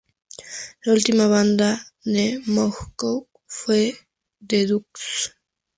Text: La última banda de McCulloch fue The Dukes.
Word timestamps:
La 0.83 0.93
última 0.93 1.27
banda 1.27 1.93
de 2.03 2.41
McCulloch 2.47 3.27
fue 3.45 3.95
The 4.43 4.65
Dukes. 4.65 5.35